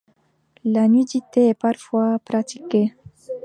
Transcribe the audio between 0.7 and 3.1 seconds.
nudité est parfois pratiquée.